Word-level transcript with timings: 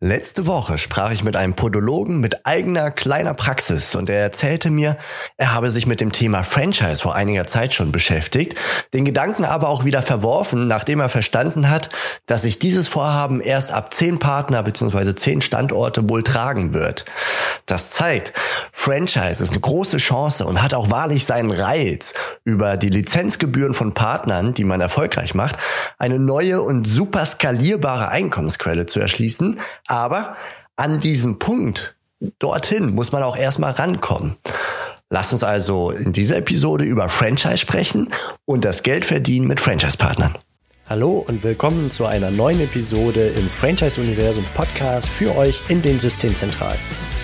Letzte 0.00 0.46
Woche 0.46 0.78
sprach 0.78 1.10
ich 1.10 1.24
mit 1.24 1.34
einem 1.34 1.54
Podologen 1.54 2.20
mit 2.20 2.46
eigener 2.46 2.92
kleiner 2.92 3.34
Praxis 3.34 3.96
und 3.96 4.08
er 4.08 4.20
erzählte 4.20 4.70
mir, 4.70 4.96
er 5.36 5.52
habe 5.52 5.70
sich 5.70 5.88
mit 5.88 6.00
dem 6.00 6.12
Thema 6.12 6.44
Franchise 6.44 7.02
vor 7.02 7.16
einiger 7.16 7.48
Zeit 7.48 7.74
schon 7.74 7.90
beschäftigt, 7.90 8.54
den 8.94 9.04
Gedanken 9.04 9.44
aber 9.44 9.68
auch 9.68 9.84
wieder 9.84 10.02
verworfen, 10.02 10.68
nachdem 10.68 11.00
er 11.00 11.08
verstanden 11.08 11.68
hat, 11.68 11.90
dass 12.26 12.42
sich 12.42 12.60
dieses 12.60 12.86
Vorhaben 12.86 13.40
erst 13.40 13.72
ab 13.72 13.92
zehn 13.92 14.20
Partner 14.20 14.62
bzw. 14.62 15.16
zehn 15.16 15.40
Standorte 15.40 16.08
wohl 16.08 16.22
tragen 16.22 16.74
wird. 16.74 17.04
Das 17.66 17.90
zeigt, 17.90 18.32
Franchise 18.70 19.42
ist 19.42 19.50
eine 19.50 19.60
große 19.60 19.96
Chance 19.96 20.46
und 20.46 20.62
hat 20.62 20.74
auch 20.74 20.92
wahrlich 20.92 21.26
seinen 21.26 21.50
Reiz, 21.50 22.14
über 22.44 22.76
die 22.76 22.88
Lizenzgebühren 22.88 23.74
von 23.74 23.94
Partnern, 23.94 24.52
die 24.52 24.64
man 24.64 24.80
erfolgreich 24.80 25.34
macht, 25.34 25.56
eine 25.98 26.20
neue 26.20 26.62
und 26.62 26.86
super 26.86 27.26
skalierbare 27.26 28.10
Einkommensquelle 28.10 28.86
zu 28.86 29.00
erschließen, 29.00 29.58
aber 29.88 30.36
an 30.76 31.00
diesem 31.00 31.38
Punkt, 31.38 31.96
dorthin, 32.38 32.94
muss 32.94 33.12
man 33.12 33.22
auch 33.22 33.36
erstmal 33.36 33.72
rankommen. 33.72 34.36
Lass 35.10 35.32
uns 35.32 35.42
also 35.42 35.90
in 35.90 36.12
dieser 36.12 36.36
Episode 36.36 36.84
über 36.84 37.08
Franchise 37.08 37.58
sprechen 37.58 38.10
und 38.44 38.64
das 38.64 38.82
Geld 38.82 39.04
verdienen 39.04 39.48
mit 39.48 39.58
Franchise-Partnern. 39.58 40.36
Hallo 40.88 41.24
und 41.26 41.42
willkommen 41.44 41.90
zu 41.90 42.06
einer 42.06 42.30
neuen 42.30 42.60
Episode 42.60 43.28
im 43.28 43.48
Franchise-Universum 43.48 44.44
Podcast 44.54 45.08
für 45.08 45.34
euch 45.36 45.60
in 45.68 45.82
den 45.82 45.98
Systemzentralen. 45.98 46.78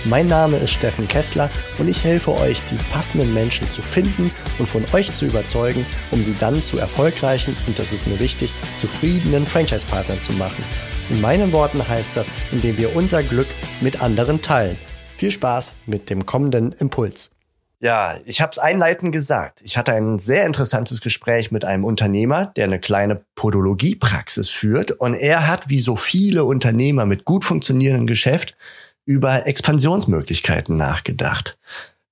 Mein 0.06 0.28
Name 0.28 0.58
ist 0.58 0.72
Steffen 0.72 1.08
Kessler 1.08 1.50
und 1.78 1.88
ich 1.88 2.04
helfe 2.04 2.32
euch, 2.38 2.60
die 2.70 2.76
passenden 2.92 3.32
Menschen 3.32 3.70
zu 3.70 3.80
finden 3.80 4.30
und 4.58 4.66
von 4.66 4.84
euch 4.92 5.14
zu 5.14 5.24
überzeugen, 5.24 5.84
um 6.10 6.22
sie 6.22 6.36
dann 6.40 6.62
zu 6.62 6.78
erfolgreichen 6.78 7.56
und 7.66 7.78
das 7.78 7.92
ist 7.92 8.06
mir 8.06 8.20
wichtig, 8.20 8.52
zufriedenen 8.80 9.46
Franchise-Partnern 9.46 10.20
zu 10.20 10.32
machen. 10.34 10.62
In 11.10 11.20
meinen 11.20 11.52
Worten 11.52 11.86
heißt 11.86 12.16
das, 12.16 12.28
indem 12.50 12.78
wir 12.78 12.96
unser 12.96 13.22
Glück 13.22 13.46
mit 13.82 14.00
anderen 14.02 14.40
teilen. 14.40 14.78
Viel 15.16 15.30
Spaß 15.30 15.72
mit 15.84 16.08
dem 16.08 16.24
kommenden 16.24 16.72
Impuls. 16.72 17.30
Ja, 17.78 18.16
ich 18.24 18.40
habe 18.40 18.52
es 18.52 18.58
einleitend 18.58 19.12
gesagt. 19.12 19.60
Ich 19.62 19.76
hatte 19.76 19.92
ein 19.92 20.18
sehr 20.18 20.46
interessantes 20.46 21.02
Gespräch 21.02 21.50
mit 21.50 21.66
einem 21.66 21.84
Unternehmer, 21.84 22.46
der 22.56 22.64
eine 22.64 22.80
kleine 22.80 23.20
Podologiepraxis 23.34 24.48
führt. 24.48 24.92
Und 24.92 25.12
er 25.12 25.46
hat, 25.46 25.68
wie 25.68 25.78
so 25.78 25.94
viele 25.94 26.44
Unternehmer 26.44 27.04
mit 27.04 27.26
gut 27.26 27.44
funktionierendem 27.44 28.06
Geschäft, 28.06 28.56
über 29.04 29.46
Expansionsmöglichkeiten 29.46 30.78
nachgedacht. 30.78 31.58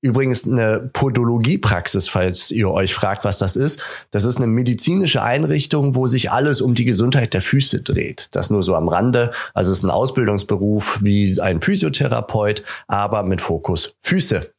Übrigens 0.05 0.49
eine 0.49 0.91
Podologiepraxis, 0.93 2.09
falls 2.09 2.51
ihr 2.51 2.69
euch 2.69 2.93
fragt, 2.93 3.25
was 3.25 3.39
das 3.39 3.55
ist. 3.55 4.09
Das 4.11 4.25
ist 4.25 4.39
eine 4.39 4.49
medizinische 4.49 5.23
Einrichtung, 5.23 5.95
wo 5.95 6.09
sich 6.09 6.33
alles 6.33 6.61
um 6.61 6.75
die 6.75 6.85
Gesundheit 6.85 7.35
der 7.35 7.41
Füße 7.41 7.83
dreht. 7.83 8.29
Das 8.33 8.51
nur 8.51 8.65
so 8.65 8.75
am 8.75 8.89
Rande. 8.89 9.31
Also 9.55 9.71
es 9.71 9.79
ist 9.79 9.85
ein 9.85 9.91
Ausbildungsberuf 9.91 10.99
wie 11.03 11.41
ein 11.41 11.61
Physiotherapeut, 11.61 12.65
aber 12.89 13.23
mit 13.23 13.41
Fokus 13.41 13.95
Füße. 14.01 14.51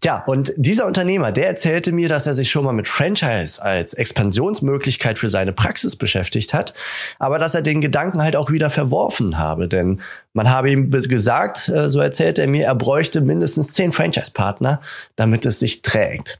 Tja, 0.00 0.22
und 0.26 0.52
dieser 0.56 0.86
Unternehmer, 0.86 1.32
der 1.32 1.48
erzählte 1.48 1.90
mir, 1.90 2.08
dass 2.08 2.26
er 2.26 2.34
sich 2.34 2.50
schon 2.50 2.64
mal 2.64 2.72
mit 2.72 2.86
Franchise 2.86 3.60
als 3.60 3.94
Expansionsmöglichkeit 3.94 5.18
für 5.18 5.28
seine 5.28 5.52
Praxis 5.52 5.96
beschäftigt 5.96 6.54
hat, 6.54 6.72
aber 7.18 7.40
dass 7.40 7.56
er 7.56 7.62
den 7.62 7.80
Gedanken 7.80 8.22
halt 8.22 8.36
auch 8.36 8.50
wieder 8.50 8.70
verworfen 8.70 9.38
habe, 9.38 9.66
denn 9.66 10.00
man 10.34 10.50
habe 10.50 10.70
ihm 10.70 10.90
gesagt, 10.90 11.68
äh, 11.68 11.90
so 11.90 11.98
erzählt 11.98 12.38
er 12.38 12.46
mir, 12.46 12.66
er 12.66 12.76
bräuchte 12.76 13.20
mindestens 13.20 13.72
zehn 13.72 13.92
Franchise-Partner, 13.92 14.80
damit 15.16 15.44
es 15.46 15.58
sich 15.58 15.82
trägt. 15.82 16.38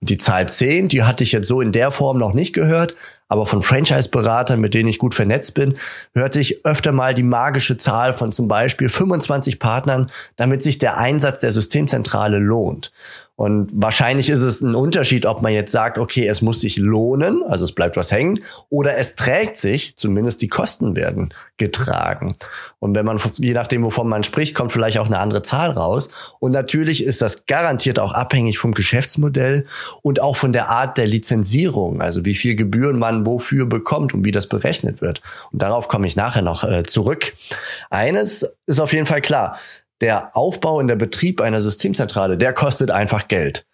Die 0.00 0.16
Zahl 0.16 0.48
10, 0.48 0.86
die 0.88 1.02
hatte 1.02 1.24
ich 1.24 1.32
jetzt 1.32 1.48
so 1.48 1.60
in 1.60 1.72
der 1.72 1.90
Form 1.90 2.18
noch 2.18 2.32
nicht 2.32 2.52
gehört, 2.52 2.94
aber 3.26 3.46
von 3.46 3.62
Franchise-Beratern, 3.62 4.60
mit 4.60 4.72
denen 4.72 4.88
ich 4.88 4.98
gut 4.98 5.12
vernetzt 5.12 5.54
bin, 5.54 5.74
hörte 6.14 6.38
ich 6.38 6.64
öfter 6.64 6.92
mal 6.92 7.14
die 7.14 7.24
magische 7.24 7.76
Zahl 7.76 8.12
von 8.12 8.30
zum 8.30 8.46
Beispiel 8.46 8.88
25 8.88 9.58
Partnern, 9.58 10.08
damit 10.36 10.62
sich 10.62 10.78
der 10.78 10.98
Einsatz 10.98 11.40
der 11.40 11.50
Systemzentrale 11.50 12.38
lohnt. 12.38 12.92
Und 13.38 13.70
wahrscheinlich 13.72 14.30
ist 14.30 14.42
es 14.42 14.62
ein 14.62 14.74
Unterschied, 14.74 15.24
ob 15.24 15.42
man 15.42 15.52
jetzt 15.52 15.70
sagt, 15.70 15.96
okay, 15.96 16.26
es 16.26 16.42
muss 16.42 16.60
sich 16.60 16.76
lohnen, 16.76 17.44
also 17.46 17.64
es 17.64 17.70
bleibt 17.70 17.96
was 17.96 18.10
hängen, 18.10 18.40
oder 18.68 18.96
es 18.96 19.14
trägt 19.14 19.58
sich, 19.58 19.96
zumindest 19.96 20.42
die 20.42 20.48
Kosten 20.48 20.96
werden 20.96 21.32
getragen. 21.56 22.34
Und 22.80 22.96
wenn 22.96 23.06
man, 23.06 23.20
je 23.36 23.52
nachdem, 23.52 23.84
wovon 23.84 24.08
man 24.08 24.24
spricht, 24.24 24.56
kommt 24.56 24.72
vielleicht 24.72 24.98
auch 24.98 25.06
eine 25.06 25.20
andere 25.20 25.42
Zahl 25.42 25.70
raus. 25.70 26.10
Und 26.40 26.50
natürlich 26.50 27.04
ist 27.04 27.22
das 27.22 27.46
garantiert 27.46 28.00
auch 28.00 28.12
abhängig 28.12 28.58
vom 28.58 28.74
Geschäftsmodell 28.74 29.66
und 30.02 30.20
auch 30.20 30.34
von 30.34 30.52
der 30.52 30.68
Art 30.68 30.98
der 30.98 31.06
Lizenzierung, 31.06 32.02
also 32.02 32.24
wie 32.24 32.34
viel 32.34 32.56
Gebühren 32.56 32.98
man 32.98 33.24
wofür 33.24 33.66
bekommt 33.66 34.14
und 34.14 34.24
wie 34.24 34.32
das 34.32 34.48
berechnet 34.48 35.00
wird. 35.00 35.22
Und 35.52 35.62
darauf 35.62 35.86
komme 35.86 36.08
ich 36.08 36.16
nachher 36.16 36.42
noch 36.42 36.64
äh, 36.64 36.82
zurück. 36.82 37.34
Eines 37.88 38.52
ist 38.66 38.80
auf 38.80 38.92
jeden 38.92 39.06
Fall 39.06 39.20
klar 39.20 39.58
der 40.00 40.36
Aufbau 40.36 40.78
und 40.78 40.88
der 40.88 40.96
Betrieb 40.96 41.40
einer 41.40 41.60
Systemzentrale, 41.60 42.36
der 42.36 42.52
kostet 42.52 42.90
einfach 42.90 43.28
Geld. 43.28 43.66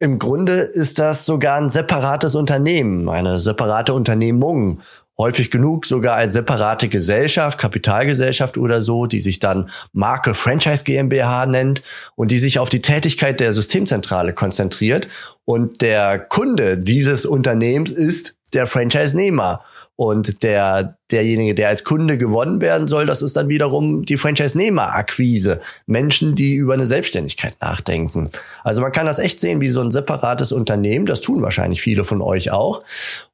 Im 0.00 0.18
Grunde 0.18 0.54
ist 0.54 0.98
das 0.98 1.24
sogar 1.24 1.56
ein 1.56 1.70
separates 1.70 2.34
Unternehmen, 2.34 3.08
eine 3.08 3.40
separate 3.40 3.94
Unternehmung. 3.94 4.80
Häufig 5.16 5.52
genug 5.52 5.86
sogar 5.86 6.16
als 6.16 6.32
separate 6.32 6.88
Gesellschaft, 6.88 7.56
Kapitalgesellschaft 7.56 8.58
oder 8.58 8.80
so, 8.80 9.06
die 9.06 9.20
sich 9.20 9.38
dann 9.38 9.70
Marke 9.92 10.34
Franchise 10.34 10.82
GmbH 10.82 11.46
nennt 11.46 11.84
und 12.16 12.32
die 12.32 12.38
sich 12.38 12.58
auf 12.58 12.68
die 12.68 12.82
Tätigkeit 12.82 13.38
der 13.38 13.52
Systemzentrale 13.52 14.32
konzentriert. 14.32 15.08
Und 15.44 15.80
der 15.82 16.18
Kunde 16.18 16.76
dieses 16.76 17.26
Unternehmens 17.26 17.92
ist 17.92 18.36
der 18.54 18.66
Franchise-Nehmer. 18.66 19.62
Und 19.96 20.42
der, 20.42 20.98
derjenige, 21.12 21.54
der 21.54 21.68
als 21.68 21.84
Kunde 21.84 22.18
gewonnen 22.18 22.60
werden 22.60 22.88
soll, 22.88 23.06
das 23.06 23.22
ist 23.22 23.36
dann 23.36 23.48
wiederum 23.48 24.04
die 24.04 24.16
Franchise-Nehmer-Akquise. 24.16 25.60
Menschen, 25.86 26.34
die 26.34 26.54
über 26.56 26.74
eine 26.74 26.86
Selbstständigkeit 26.86 27.54
nachdenken. 27.60 28.30
Also 28.64 28.82
man 28.82 28.90
kann 28.90 29.06
das 29.06 29.20
echt 29.20 29.38
sehen 29.38 29.60
wie 29.60 29.68
so 29.68 29.80
ein 29.80 29.92
separates 29.92 30.50
Unternehmen. 30.50 31.06
Das 31.06 31.20
tun 31.20 31.42
wahrscheinlich 31.42 31.80
viele 31.80 32.02
von 32.02 32.22
euch 32.22 32.50
auch. 32.50 32.82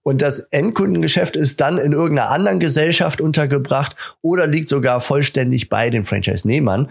Und 0.03 0.21
das 0.21 0.41
Endkundengeschäft 0.51 1.35
ist 1.35 1.63
dann 1.63 1.79
in 1.79 1.93
irgendeiner 1.93 2.31
anderen 2.31 2.61
Gesellschaft 2.61 3.23
untergebracht 3.23 3.97
oder 4.21 4.47
liegt 4.47 4.69
sogar 4.69 5.01
vollständig 5.01 5.71
bei 5.71 5.89
den 5.89 6.05
Franchise-Nehmern. 6.05 6.91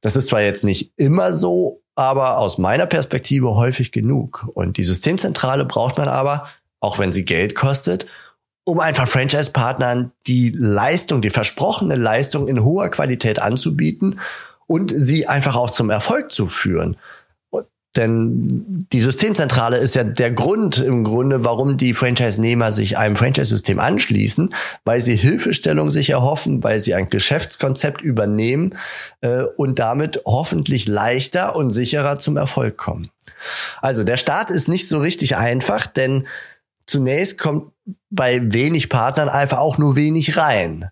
Das 0.00 0.16
ist 0.16 0.28
zwar 0.28 0.40
jetzt 0.40 0.64
nicht 0.64 0.92
immer 0.96 1.34
so, 1.34 1.82
aber 1.94 2.38
aus 2.38 2.56
meiner 2.56 2.86
Perspektive 2.86 3.54
häufig 3.54 3.92
genug. 3.92 4.48
Und 4.54 4.78
die 4.78 4.84
Systemzentrale 4.84 5.66
braucht 5.66 5.98
man 5.98 6.08
aber, 6.08 6.46
auch 6.80 6.98
wenn 6.98 7.12
sie 7.12 7.26
Geld 7.26 7.54
kostet, 7.54 8.06
um 8.70 8.80
einfach 8.80 9.08
Franchise-Partnern 9.08 10.12
die 10.26 10.50
Leistung, 10.50 11.22
die 11.22 11.30
versprochene 11.30 11.96
Leistung 11.96 12.48
in 12.48 12.64
hoher 12.64 12.88
Qualität 12.88 13.42
anzubieten 13.42 14.20
und 14.66 14.92
sie 14.94 15.26
einfach 15.26 15.56
auch 15.56 15.70
zum 15.70 15.90
Erfolg 15.90 16.30
zu 16.30 16.46
führen. 16.46 16.96
Denn 17.96 18.86
die 18.92 19.00
Systemzentrale 19.00 19.76
ist 19.76 19.96
ja 19.96 20.04
der 20.04 20.30
Grund 20.30 20.78
im 20.78 21.02
Grunde, 21.02 21.44
warum 21.44 21.76
die 21.76 21.92
Franchise-Nehmer 21.92 22.70
sich 22.70 22.96
einem 22.96 23.16
Franchise-System 23.16 23.80
anschließen, 23.80 24.54
weil 24.84 25.00
sie 25.00 25.16
Hilfestellung 25.16 25.90
sich 25.90 26.10
erhoffen, 26.10 26.62
weil 26.62 26.78
sie 26.78 26.94
ein 26.94 27.08
Geschäftskonzept 27.08 28.00
übernehmen 28.00 28.76
äh, 29.22 29.42
und 29.56 29.80
damit 29.80 30.22
hoffentlich 30.24 30.86
leichter 30.86 31.56
und 31.56 31.70
sicherer 31.70 32.20
zum 32.20 32.36
Erfolg 32.36 32.76
kommen. 32.76 33.10
Also 33.80 34.04
der 34.04 34.16
Start 34.16 34.50
ist 34.50 34.68
nicht 34.68 34.88
so 34.88 34.98
richtig 35.00 35.36
einfach, 35.36 35.88
denn 35.88 36.28
zunächst 36.90 37.38
kommt 37.38 37.72
bei 38.10 38.40
wenig 38.52 38.88
Partnern 38.88 39.28
einfach 39.28 39.58
auch 39.58 39.78
nur 39.78 39.96
wenig 39.96 40.36
rein. 40.36 40.90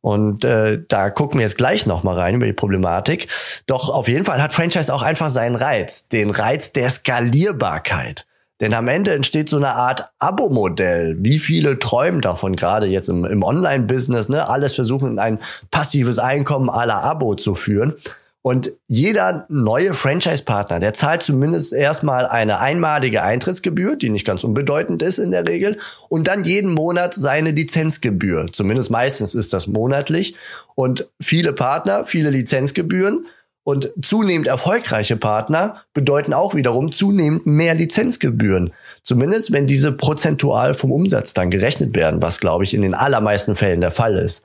Und 0.00 0.44
äh, 0.44 0.82
da 0.88 1.10
gucken 1.10 1.38
wir 1.38 1.46
jetzt 1.46 1.58
gleich 1.58 1.86
nochmal 1.86 2.18
rein 2.18 2.34
über 2.36 2.46
die 2.46 2.52
Problematik. 2.52 3.28
Doch 3.66 3.88
auf 3.88 4.08
jeden 4.08 4.24
Fall 4.24 4.42
hat 4.42 4.54
Franchise 4.54 4.92
auch 4.92 5.02
einfach 5.02 5.30
seinen 5.30 5.54
Reiz, 5.54 6.08
den 6.08 6.30
Reiz 6.30 6.72
der 6.72 6.90
Skalierbarkeit. 6.90 8.26
Denn 8.60 8.74
am 8.74 8.88
Ende 8.88 9.12
entsteht 9.12 9.48
so 9.48 9.56
eine 9.56 9.74
Art 9.74 10.10
Abo-Modell. 10.18 11.16
Wie 11.18 11.38
viele 11.38 11.78
träumen 11.78 12.20
davon, 12.20 12.54
gerade 12.54 12.86
jetzt 12.86 13.08
im, 13.08 13.24
im 13.24 13.42
Online-Business, 13.42 14.28
ne? 14.28 14.48
Alles 14.48 14.74
versuchen, 14.74 15.18
ein 15.18 15.40
passives 15.70 16.18
Einkommen 16.18 16.70
aller 16.70 17.02
Abo 17.02 17.34
zu 17.34 17.54
führen. 17.54 17.94
Und 18.42 18.72
jeder 18.88 19.46
neue 19.48 19.94
Franchise-Partner, 19.94 20.80
der 20.80 20.94
zahlt 20.94 21.22
zumindest 21.22 21.72
erstmal 21.72 22.26
eine 22.26 22.58
einmalige 22.58 23.22
Eintrittsgebühr, 23.22 23.94
die 23.94 24.10
nicht 24.10 24.26
ganz 24.26 24.42
unbedeutend 24.42 25.00
ist 25.00 25.18
in 25.18 25.30
der 25.30 25.46
Regel, 25.46 25.78
und 26.08 26.26
dann 26.26 26.42
jeden 26.42 26.72
Monat 26.72 27.14
seine 27.14 27.52
Lizenzgebühr. 27.52 28.48
Zumindest 28.52 28.90
meistens 28.90 29.36
ist 29.36 29.52
das 29.52 29.68
monatlich. 29.68 30.34
Und 30.74 31.08
viele 31.20 31.52
Partner, 31.52 32.04
viele 32.04 32.30
Lizenzgebühren 32.30 33.26
und 33.64 33.92
zunehmend 34.02 34.48
erfolgreiche 34.48 35.16
Partner 35.16 35.84
bedeuten 35.94 36.32
auch 36.32 36.54
wiederum 36.56 36.90
zunehmend 36.90 37.46
mehr 37.46 37.74
Lizenzgebühren. 37.74 38.72
Zumindest 39.04 39.52
wenn 39.52 39.68
diese 39.68 39.92
prozentual 39.92 40.74
vom 40.74 40.90
Umsatz 40.90 41.32
dann 41.32 41.50
gerechnet 41.50 41.94
werden, 41.94 42.20
was 42.20 42.40
glaube 42.40 42.64
ich 42.64 42.74
in 42.74 42.82
den 42.82 42.94
allermeisten 42.94 43.54
Fällen 43.54 43.80
der 43.80 43.92
Fall 43.92 44.18
ist. 44.18 44.44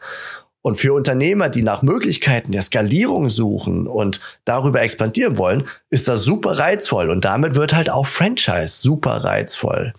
Und 0.62 0.75
für 0.75 0.94
Unternehmer, 0.94 1.50
die 1.50 1.63
nach 1.63 1.81
Möglichkeiten 1.81 2.51
der 2.51 2.62
Skalierung 2.62 3.30
suchen 3.30 3.88
und 3.88 4.19
darüber 4.44 4.81
expandieren 4.81 5.38
wollen, 5.38 5.65
ist 5.89 6.07
das 6.07 6.24
super 6.24 6.59
reizvoll. 6.59 7.09
Und 7.09 7.24
damit 7.25 7.56
wird 7.56 7.74
halt 7.74 7.89
auch 7.89 8.06
Franchise 8.06 8.81
super 8.81 9.24
reizvoll. 9.24 9.94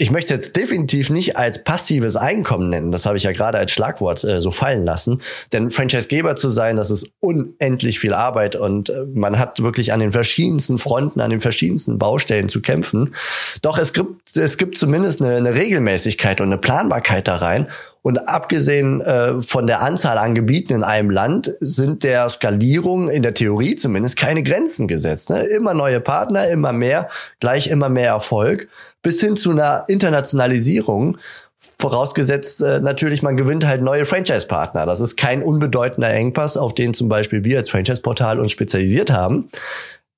ich 0.00 0.12
möchte 0.12 0.32
jetzt 0.32 0.54
definitiv 0.56 1.10
nicht 1.10 1.36
als 1.36 1.64
passives 1.64 2.14
Einkommen 2.14 2.70
nennen. 2.70 2.92
Das 2.92 3.04
habe 3.04 3.16
ich 3.16 3.24
ja 3.24 3.32
gerade 3.32 3.58
als 3.58 3.72
Schlagwort 3.72 4.22
äh, 4.22 4.40
so 4.40 4.52
fallen 4.52 4.84
lassen. 4.84 5.20
Denn 5.52 5.70
Franchisegeber 5.70 6.36
zu 6.36 6.50
sein, 6.50 6.76
das 6.76 6.92
ist 6.92 7.10
unendlich 7.18 7.98
viel 7.98 8.14
Arbeit 8.14 8.54
und 8.54 8.90
äh, 8.90 9.04
man 9.12 9.40
hat 9.40 9.60
wirklich 9.60 9.92
an 9.92 9.98
den 9.98 10.12
verschiedensten 10.12 10.78
Fronten, 10.78 11.20
an 11.20 11.30
den 11.30 11.40
verschiedensten 11.40 11.98
Baustellen 11.98 12.48
zu 12.48 12.62
kämpfen. 12.62 13.12
Doch 13.60 13.76
es 13.76 13.92
gibt, 13.92 14.36
es 14.36 14.56
gibt 14.56 14.78
zumindest 14.78 15.20
eine, 15.20 15.34
eine 15.34 15.54
Regelmäßigkeit 15.54 16.40
und 16.40 16.46
eine 16.46 16.58
Planbarkeit 16.58 17.26
da 17.26 17.34
rein. 17.34 17.66
Und 18.08 18.26
abgesehen 18.26 19.02
äh, 19.02 19.42
von 19.42 19.66
der 19.66 19.82
Anzahl 19.82 20.16
an 20.16 20.34
Gebieten 20.34 20.72
in 20.72 20.82
einem 20.82 21.10
Land 21.10 21.54
sind 21.60 22.04
der 22.04 22.26
Skalierung 22.30 23.10
in 23.10 23.22
der 23.22 23.34
Theorie 23.34 23.76
zumindest 23.76 24.16
keine 24.16 24.42
Grenzen 24.42 24.88
gesetzt. 24.88 25.28
Ne? 25.28 25.42
Immer 25.42 25.74
neue 25.74 26.00
Partner, 26.00 26.48
immer 26.48 26.72
mehr, 26.72 27.10
gleich 27.38 27.66
immer 27.66 27.90
mehr 27.90 28.08
Erfolg, 28.08 28.68
bis 29.02 29.20
hin 29.20 29.36
zu 29.36 29.50
einer 29.50 29.84
Internationalisierung. 29.88 31.18
Vorausgesetzt 31.58 32.62
äh, 32.62 32.80
natürlich, 32.80 33.20
man 33.20 33.36
gewinnt 33.36 33.66
halt 33.66 33.82
neue 33.82 34.06
Franchise-Partner. 34.06 34.86
Das 34.86 35.00
ist 35.00 35.18
kein 35.18 35.42
unbedeutender 35.42 36.08
Engpass, 36.08 36.56
auf 36.56 36.74
den 36.74 36.94
zum 36.94 37.10
Beispiel 37.10 37.44
wir 37.44 37.58
als 37.58 37.68
Franchise-Portal 37.68 38.40
uns 38.40 38.52
spezialisiert 38.52 39.12
haben. 39.12 39.50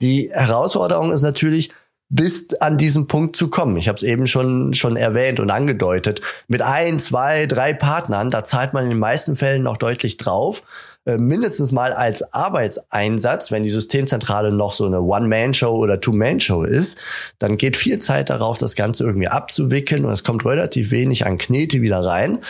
Die 0.00 0.30
Herausforderung 0.32 1.10
ist 1.10 1.22
natürlich, 1.22 1.70
bis 2.10 2.52
an 2.60 2.76
diesen 2.76 3.06
Punkt 3.06 3.36
zu 3.36 3.48
kommen. 3.48 3.76
Ich 3.76 3.88
habe 3.88 3.96
es 3.96 4.02
eben 4.02 4.26
schon 4.26 4.74
schon 4.74 4.96
erwähnt 4.96 5.40
und 5.40 5.50
angedeutet. 5.50 6.20
Mit 6.48 6.60
ein, 6.60 6.98
zwei, 6.98 7.46
drei 7.46 7.72
Partnern, 7.72 8.30
da 8.30 8.44
zahlt 8.44 8.74
man 8.74 8.84
in 8.84 8.90
den 8.90 8.98
meisten 8.98 9.36
Fällen 9.36 9.62
noch 9.62 9.76
deutlich 9.76 10.16
drauf. 10.16 10.62
Äh, 11.06 11.16
mindestens 11.16 11.72
mal 11.72 11.94
als 11.94 12.34
Arbeitseinsatz, 12.34 13.50
wenn 13.50 13.62
die 13.62 13.70
Systemzentrale 13.70 14.52
noch 14.52 14.74
so 14.74 14.84
eine 14.84 15.00
One-Man-Show 15.00 15.74
oder 15.74 15.98
Two-Man-Show 15.98 16.64
ist, 16.64 16.98
dann 17.38 17.56
geht 17.56 17.78
viel 17.78 17.98
Zeit 18.00 18.28
darauf, 18.28 18.58
das 18.58 18.74
Ganze 18.74 19.04
irgendwie 19.04 19.28
abzuwickeln 19.28 20.04
und 20.04 20.12
es 20.12 20.24
kommt 20.24 20.44
relativ 20.44 20.90
wenig 20.90 21.24
an 21.24 21.38
Knete 21.38 21.80
wieder 21.80 22.04
rein. 22.04 22.40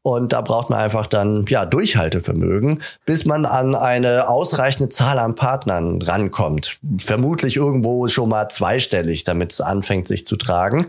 Und 0.00 0.32
da 0.32 0.40
braucht 0.40 0.70
man 0.70 0.78
einfach 0.78 1.06
dann 1.06 1.44
ja 1.50 1.66
Durchhaltevermögen, 1.66 2.80
bis 3.04 3.26
man 3.26 3.44
an 3.44 3.74
eine 3.74 4.26
ausreichende 4.26 4.88
Zahl 4.88 5.18
an 5.18 5.34
Partnern 5.34 6.00
rankommt. 6.00 6.78
Vermutlich 7.04 7.56
irgendwo 7.56 8.08
schon 8.08 8.30
mal 8.30 8.48
zweistellig, 8.48 9.24
damit 9.24 9.52
es 9.52 9.60
anfängt 9.60 10.08
sich 10.08 10.24
zu 10.24 10.36
tragen. 10.36 10.86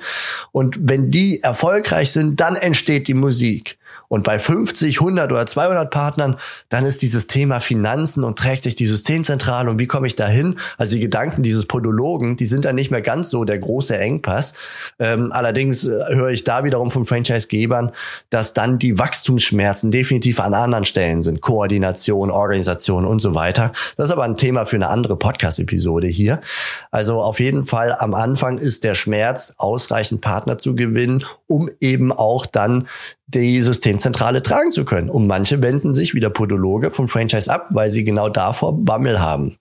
Und 0.53 0.77
wenn 0.79 1.11
die 1.11 1.43
erfolgreich 1.43 2.11
sind, 2.11 2.39
dann 2.39 2.55
entsteht 2.55 3.09
die 3.09 3.13
Musik. 3.13 3.77
Und 4.09 4.23
bei 4.23 4.39
50, 4.39 4.99
100 4.99 5.31
oder 5.31 5.45
200 5.45 5.89
Partnern, 5.89 6.35
dann 6.67 6.85
ist 6.85 7.01
dieses 7.01 7.27
Thema 7.27 7.59
Finanzen 7.59 8.23
und 8.23 8.37
trägt 8.37 8.63
sich 8.63 8.75
die 8.75 8.87
Systemzentrale 8.87 9.69
und 9.69 9.79
wie 9.79 9.87
komme 9.87 10.07
ich 10.07 10.15
da 10.15 10.27
hin? 10.27 10.55
Also 10.77 10.95
die 10.95 10.99
Gedanken 10.99 11.43
dieses 11.43 11.65
Podologen, 11.65 12.35
die 12.35 12.47
sind 12.47 12.65
dann 12.65 12.75
nicht 12.75 12.91
mehr 12.91 13.01
ganz 13.01 13.29
so 13.29 13.45
der 13.45 13.59
große 13.59 13.97
Engpass. 13.97 14.53
Ähm, 14.97 15.31
allerdings 15.31 15.87
äh, 15.87 16.15
höre 16.15 16.29
ich 16.29 16.43
da 16.43 16.63
wiederum 16.63 16.89
von 16.91 17.05
Franchisegebern, 17.05 17.91
dass 18.31 18.53
dann 18.53 18.79
die 18.79 18.97
Wachstumsschmerzen 18.97 19.91
definitiv 19.91 20.39
an 20.39 20.55
anderen 20.55 20.85
Stellen 20.85 21.21
sind. 21.21 21.41
Koordination, 21.41 22.31
Organisation 22.31 23.05
und 23.05 23.19
so 23.19 23.35
weiter. 23.35 23.71
Das 23.95 24.07
ist 24.07 24.11
aber 24.11 24.23
ein 24.23 24.35
Thema 24.35 24.65
für 24.65 24.77
eine 24.77 24.89
andere 24.89 25.17
Podcast-Episode 25.17 26.07
hier. 26.07 26.41
Also 26.89 27.21
auf 27.21 27.39
jeden 27.39 27.63
Fall 27.63 27.93
am 27.93 28.15
Anfang 28.15 28.57
ist 28.57 28.83
der 28.83 28.95
Schmerz, 28.95 29.53
ausreichend 29.57 30.21
Partner 30.21 30.57
zu 30.57 30.73
gewinnen, 30.73 31.23
um 31.45 31.69
eben 31.79 32.11
auch 32.11 32.47
dann 32.47 32.87
die 33.27 33.61
Systemzentrale 33.99 34.41
tragen 34.41 34.71
zu 34.71 34.85
können. 34.85 35.09
Und 35.09 35.27
manche 35.27 35.61
wenden 35.61 35.93
sich 35.93 36.13
wie 36.13 36.19
der 36.19 36.29
Podologe 36.29 36.91
vom 36.91 37.09
Franchise 37.09 37.51
ab, 37.51 37.69
weil 37.73 37.91
sie 37.91 38.03
genau 38.03 38.29
davor 38.29 38.77
Bammel 38.77 39.19
haben. 39.19 39.57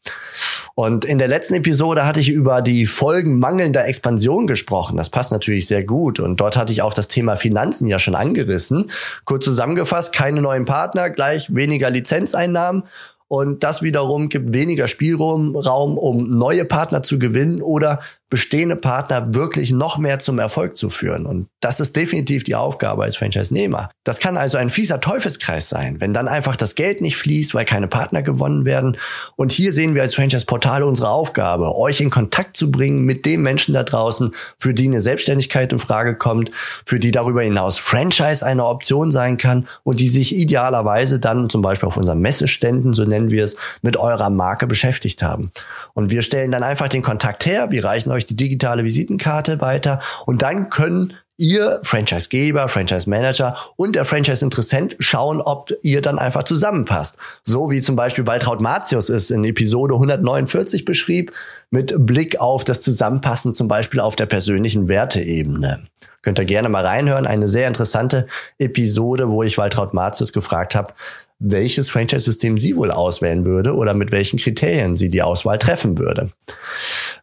Und 0.75 1.05
in 1.05 1.19
der 1.19 1.26
letzten 1.26 1.55
Episode 1.55 2.06
hatte 2.06 2.20
ich 2.20 2.31
über 2.31 2.62
die 2.62 2.87
Folgen 2.87 3.40
mangelnder 3.40 3.85
Expansion 3.87 4.46
gesprochen. 4.46 4.96
Das 4.96 5.11
passt 5.11 5.32
natürlich 5.32 5.67
sehr 5.67 5.82
gut. 5.82 6.20
Und 6.20 6.38
dort 6.38 6.56
hatte 6.56 6.70
ich 6.70 6.82
auch 6.82 6.94
das 6.94 7.08
Thema 7.08 7.35
Finanzen 7.35 7.88
ja 7.88 7.99
schon 7.99 8.14
angerissen. 8.14 8.88
Kurz 9.25 9.44
zusammengefasst, 9.44 10.12
keine 10.12 10.40
neuen 10.40 10.67
Partner, 10.67 11.11
gleich 11.11 11.52
weniger 11.52 11.90
Lizenzeinnahmen 11.90 12.85
und 13.29 13.62
das 13.62 13.82
wiederum 13.82 14.31
gibt 14.31 14.55
weniger 14.55 14.88
Spielraum, 14.88 15.55
Raum, 15.55 15.99
um 15.99 16.38
neue 16.38 16.64
Partner 16.64 17.02
zu 17.02 17.19
gewinnen 17.19 17.61
oder 17.61 18.00
bestehende 18.30 18.76
Partner 18.76 19.34
wirklich 19.34 19.70
noch 19.70 19.96
mehr 19.98 20.19
zum 20.19 20.38
Erfolg 20.38 20.76
zu 20.76 20.90
führen. 20.90 21.26
Und 21.26 21.48
das 21.60 21.80
ist 21.80 21.96
definitiv 21.96 22.44
die 22.44 22.54
Aufgabe 22.54 23.04
als 23.04 23.16
Franchise-Nehmer. 23.16 23.90
Das 24.04 24.20
kann 24.20 24.36
also 24.36 24.58
ein 24.58 24.70
fieser 24.70 25.00
Teufelskreis 25.00 25.69
sein, 25.69 26.00
wenn 26.00 26.12
dann 26.12 26.28
einfach 26.28 26.56
das 26.56 26.75
Geld 26.75 27.00
nicht 27.00 27.16
fließt, 27.16 27.54
weil 27.54 27.64
keine 27.64 27.88
Partner 27.88 28.22
gewonnen 28.22 28.64
werden. 28.64 28.96
Und 29.36 29.52
hier 29.52 29.72
sehen 29.72 29.94
wir 29.94 30.02
als 30.02 30.14
Franchise-Portal 30.14 30.82
unsere 30.82 31.08
Aufgabe, 31.08 31.75
euch 31.75 32.00
in 32.00 32.10
Kontakt 32.10 32.56
zu 32.56 32.70
bringen 32.70 33.04
mit 33.04 33.25
den 33.25 33.42
Menschen 33.42 33.75
da 33.75 33.82
draußen, 33.82 34.32
für 34.58 34.75
die 34.75 34.86
eine 34.86 35.00
Selbstständigkeit 35.00 35.72
in 35.72 35.78
Frage 35.78 36.14
kommt, 36.14 36.50
für 36.84 36.98
die 36.98 37.10
darüber 37.10 37.42
hinaus 37.42 37.78
Franchise 37.78 38.44
eine 38.44 38.66
Option 38.66 39.10
sein 39.10 39.38
kann 39.38 39.66
und 39.84 40.00
die 40.00 40.08
sich 40.08 40.34
idealerweise 40.36 41.19
dann 41.19 41.48
zum 41.48 41.62
Beispiel 41.62 41.86
auf 41.86 41.96
unseren 41.96 42.20
Messeständen, 42.20 42.92
so 42.92 43.04
nennen 43.04 43.30
wir 43.30 43.44
es, 43.44 43.56
mit 43.82 43.96
eurer 43.96 44.30
Marke 44.30 44.66
beschäftigt 44.66 45.22
haben. 45.22 45.50
Und 45.94 46.10
wir 46.10 46.22
stellen 46.22 46.50
dann 46.50 46.62
einfach 46.62 46.88
den 46.88 47.02
Kontakt 47.02 47.46
her, 47.46 47.70
wir 47.70 47.84
reichen 47.84 48.10
euch 48.10 48.17
euch 48.18 48.26
die 48.26 48.36
digitale 48.36 48.84
Visitenkarte 48.84 49.60
weiter 49.60 50.00
und 50.26 50.42
dann 50.42 50.68
können 50.68 51.14
ihr 51.38 51.78
Franchisegeber, 51.84 52.68
Franchise 52.68 53.08
Manager 53.08 53.56
und 53.76 53.94
der 53.94 54.04
Franchise-Interessent 54.04 54.96
schauen, 54.98 55.40
ob 55.40 55.72
ihr 55.82 56.02
dann 56.02 56.18
einfach 56.18 56.42
zusammenpasst. 56.42 57.16
So 57.44 57.70
wie 57.70 57.80
zum 57.80 57.96
Beispiel 57.96 58.26
Waltraud 58.26 58.60
Matius 58.60 59.08
es 59.08 59.30
in 59.30 59.44
Episode 59.44 59.94
149 59.94 60.84
beschrieb, 60.84 61.32
mit 61.70 61.94
Blick 61.96 62.40
auf 62.40 62.64
das 62.64 62.80
Zusammenpassen 62.80 63.54
zum 63.54 63.68
Beispiel 63.68 64.00
auf 64.00 64.16
der 64.16 64.26
persönlichen 64.26 64.88
Werteebene. 64.88 65.86
Könnt 66.22 66.40
ihr 66.40 66.44
gerne 66.44 66.68
mal 66.68 66.84
reinhören. 66.84 67.26
Eine 67.26 67.46
sehr 67.46 67.68
interessante 67.68 68.26
Episode, 68.58 69.30
wo 69.30 69.44
ich 69.44 69.56
Waltraud 69.56 69.94
Matius 69.94 70.32
gefragt 70.32 70.74
habe, 70.74 70.92
welches 71.38 71.88
Franchise-System 71.88 72.58
sie 72.58 72.76
wohl 72.76 72.90
auswählen 72.90 73.44
würde 73.44 73.74
oder 73.76 73.94
mit 73.94 74.10
welchen 74.10 74.40
Kriterien 74.40 74.96
sie 74.96 75.08
die 75.08 75.22
Auswahl 75.22 75.58
treffen 75.58 75.98
würde. 75.98 76.30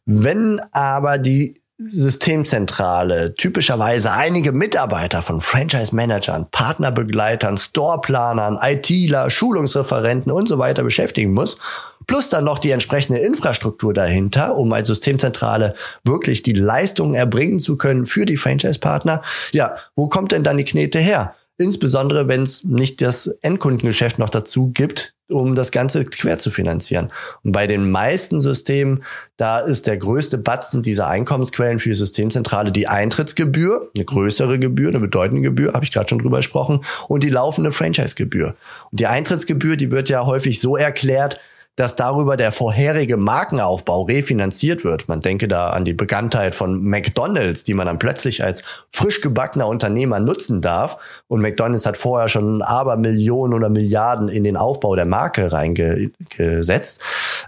Wenn 0.05 0.61
aber 0.71 1.17
die 1.17 1.55
Systemzentrale 1.77 3.33
typischerweise 3.33 4.11
einige 4.11 4.53
Mitarbeiter 4.53 5.21
von 5.21 5.41
Franchise-Managern, 5.41 6.47
Partnerbegleitern, 6.49 7.57
Storeplanern, 7.57 8.57
ITler, 8.61 9.29
Schulungsreferenten 9.29 10.31
und 10.31 10.47
so 10.47 10.57
weiter 10.57 10.83
beschäftigen 10.83 11.33
muss, 11.33 11.57
plus 12.07 12.29
dann 12.29 12.45
noch 12.45 12.59
die 12.59 12.71
entsprechende 12.71 13.19
Infrastruktur 13.19 13.93
dahinter, 13.93 14.55
um 14.55 14.71
als 14.71 14.87
Systemzentrale 14.87 15.73
wirklich 16.05 16.43
die 16.43 16.53
Leistungen 16.53 17.15
erbringen 17.15 17.59
zu 17.59 17.77
können 17.77 18.05
für 18.05 18.25
die 18.25 18.37
Franchise-Partner, 18.37 19.21
ja, 19.51 19.75
wo 19.95 20.07
kommt 20.07 20.31
denn 20.31 20.43
dann 20.43 20.57
die 20.57 20.65
Knete 20.65 20.99
her? 20.99 21.35
Insbesondere, 21.57 22.27
wenn 22.27 22.43
es 22.43 22.63
nicht 22.63 23.01
das 23.01 23.27
Endkundengeschäft 23.41 24.19
noch 24.19 24.29
dazu 24.29 24.71
gibt, 24.73 25.13
um 25.29 25.55
das 25.55 25.71
Ganze 25.71 26.03
quer 26.03 26.37
zu 26.37 26.51
finanzieren. 26.51 27.11
Und 27.43 27.51
bei 27.51 27.65
den 27.65 27.89
meisten 27.89 28.41
Systemen, 28.41 29.03
da 29.37 29.59
ist 29.59 29.87
der 29.87 29.97
größte 29.97 30.37
Batzen 30.37 30.81
dieser 30.81 31.07
Einkommensquellen 31.07 31.79
für 31.79 31.89
die 31.89 31.95
Systemzentrale 31.95 32.71
die 32.71 32.87
Eintrittsgebühr, 32.87 33.89
eine 33.95 34.05
größere 34.05 34.59
Gebühr, 34.59 34.89
eine 34.89 34.99
bedeutende 34.99 35.41
Gebühr, 35.41 35.73
habe 35.73 35.85
ich 35.85 35.91
gerade 35.91 36.09
schon 36.09 36.19
drüber 36.19 36.37
gesprochen, 36.37 36.81
und 37.07 37.23
die 37.23 37.29
laufende 37.29 37.71
Franchise-Gebühr. 37.71 38.55
Und 38.91 38.99
die 38.99 39.07
Eintrittsgebühr, 39.07 39.77
die 39.77 39.91
wird 39.91 40.09
ja 40.09 40.25
häufig 40.25 40.59
so 40.59 40.75
erklärt, 40.77 41.39
dass 41.75 41.95
darüber 41.95 42.37
der 42.37 42.51
vorherige 42.51 43.17
Markenaufbau 43.17 44.03
refinanziert 44.03 44.85
wird. 44.85 45.09
Man 45.09 45.19
denke 45.19 45.47
da 45.47 45.69
an 45.71 45.83
die 45.83 45.93
Bekanntheit 45.93 46.55
von 46.55 46.81
McDonald's, 46.81 47.65
die 47.65 47.73
man 47.73 47.87
dann 47.87 47.99
plötzlich 47.99 48.43
als 48.43 48.63
frisch 48.91 49.19
gebackener 49.19 49.67
Unternehmer 49.67 50.19
nutzen 50.19 50.61
darf. 50.61 51.23
Und 51.27 51.41
McDonald's 51.41 51.85
hat 51.85 51.97
vorher 51.97 52.29
schon 52.29 52.61
aber 52.61 52.95
Millionen 52.95 53.53
oder 53.53 53.69
Milliarden 53.69 54.29
in 54.29 54.45
den 54.45 54.55
Aufbau 54.55 54.95
der 54.95 55.05
Marke 55.05 55.51
reingesetzt. 55.51 57.01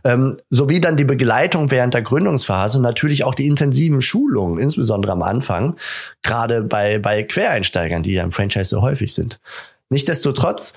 Ähm, 0.04 0.38
sowie 0.50 0.82
dann 0.82 0.98
die 0.98 1.06
Begleitung 1.06 1.72
während 1.72 1.94
der 1.94 2.02
Gründungsphase 2.02 2.78
und 2.78 2.84
natürlich 2.84 3.24
auch 3.24 3.34
die 3.34 3.48
intensiven 3.48 4.02
Schulungen, 4.02 4.60
insbesondere 4.60 5.14
am 5.14 5.22
Anfang, 5.22 5.76
gerade 6.22 6.62
bei, 6.62 7.00
bei 7.00 7.24
Quereinsteigern, 7.24 8.04
die 8.04 8.14
ja 8.14 8.24
im 8.24 8.32
Franchise 8.32 8.70
so 8.70 8.82
häufig 8.82 9.14
sind. 9.14 9.40
Nichtsdestotrotz 9.90 10.74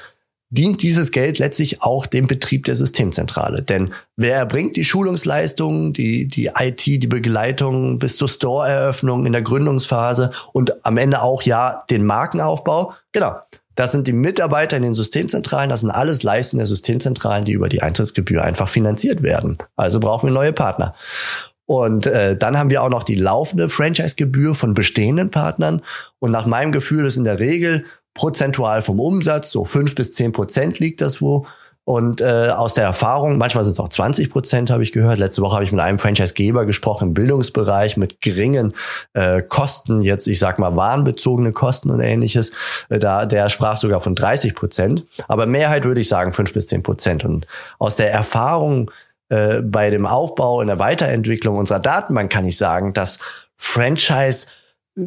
dient 0.50 0.82
dieses 0.82 1.12
Geld 1.12 1.38
letztlich 1.38 1.82
auch 1.82 2.06
dem 2.06 2.26
Betrieb 2.26 2.64
der 2.64 2.74
Systemzentrale. 2.74 3.62
Denn 3.62 3.92
wer 4.16 4.36
erbringt 4.36 4.76
die 4.76 4.84
Schulungsleistungen, 4.84 5.92
die, 5.92 6.26
die 6.26 6.50
IT, 6.58 6.84
die 6.84 7.06
Begleitung 7.06 7.98
bis 8.00 8.16
zur 8.16 8.28
Store-Eröffnung 8.28 9.26
in 9.26 9.32
der 9.32 9.42
Gründungsphase 9.42 10.32
und 10.52 10.84
am 10.84 10.96
Ende 10.96 11.22
auch 11.22 11.42
ja 11.42 11.84
den 11.88 12.04
Markenaufbau? 12.04 12.92
Genau. 13.12 13.36
Das 13.76 13.92
sind 13.92 14.08
die 14.08 14.12
Mitarbeiter 14.12 14.76
in 14.76 14.82
den 14.82 14.94
Systemzentralen, 14.94 15.70
das 15.70 15.80
sind 15.80 15.90
alles 15.90 16.22
Leistungen 16.22 16.58
der 16.58 16.66
Systemzentralen, 16.66 17.46
die 17.46 17.52
über 17.52 17.68
die 17.68 17.80
Eintrittsgebühr 17.80 18.42
einfach 18.42 18.68
finanziert 18.68 19.22
werden. 19.22 19.56
Also 19.76 20.00
brauchen 20.00 20.28
wir 20.28 20.34
neue 20.34 20.52
Partner. 20.52 20.94
Und 21.64 22.06
äh, 22.06 22.36
dann 22.36 22.58
haben 22.58 22.68
wir 22.68 22.82
auch 22.82 22.90
noch 22.90 23.04
die 23.04 23.14
laufende 23.14 23.68
Franchise-Gebühr 23.68 24.56
von 24.56 24.74
bestehenden 24.74 25.30
Partnern. 25.30 25.82
Und 26.18 26.32
nach 26.32 26.44
meinem 26.44 26.72
Gefühl 26.72 27.06
ist 27.06 27.16
in 27.16 27.22
der 27.22 27.38
Regel 27.38 27.84
prozentual 28.14 28.82
vom 28.82 29.00
Umsatz, 29.00 29.50
so 29.50 29.64
fünf 29.64 29.94
bis 29.94 30.12
zehn 30.12 30.32
Prozent 30.32 30.78
liegt 30.78 31.00
das 31.00 31.20
wo. 31.20 31.46
Und 31.84 32.20
äh, 32.20 32.50
aus 32.50 32.74
der 32.74 32.84
Erfahrung, 32.84 33.36
manchmal 33.36 33.64
sind 33.64 33.72
es 33.72 33.80
auch 33.80 33.88
20 33.88 34.30
Prozent, 34.30 34.70
habe 34.70 34.82
ich 34.82 34.92
gehört. 34.92 35.18
Letzte 35.18 35.42
Woche 35.42 35.54
habe 35.54 35.64
ich 35.64 35.72
mit 35.72 35.80
einem 35.80 35.98
Franchisegeber 35.98 36.64
gesprochen 36.64 37.08
im 37.08 37.14
Bildungsbereich 37.14 37.96
mit 37.96 38.20
geringen 38.20 38.74
äh, 39.14 39.42
Kosten, 39.42 40.00
jetzt 40.02 40.28
ich 40.28 40.38
sag 40.38 40.60
mal 40.60 40.76
warenbezogene 40.76 41.50
Kosten 41.52 41.90
und 41.90 42.00
ähnliches. 42.00 42.52
Äh, 42.90 43.00
da 43.00 43.26
der 43.26 43.48
sprach 43.48 43.76
sogar 43.76 44.00
von 44.00 44.14
30 44.14 44.54
Prozent. 44.54 45.04
Aber 45.26 45.46
Mehrheit 45.46 45.84
würde 45.84 46.02
ich 46.02 46.08
sagen 46.08 46.32
fünf 46.32 46.52
bis 46.52 46.68
zehn 46.68 46.84
Prozent. 46.84 47.24
Und 47.24 47.46
aus 47.78 47.96
der 47.96 48.12
Erfahrung 48.12 48.90
äh, 49.30 49.60
bei 49.60 49.90
dem 49.90 50.06
Aufbau 50.06 50.60
und 50.60 50.68
der 50.68 50.78
Weiterentwicklung 50.78 51.56
unserer 51.56 51.80
Datenbank 51.80 52.30
kann 52.30 52.44
ich 52.44 52.56
sagen, 52.56 52.92
dass 52.92 53.18
Franchise 53.56 54.46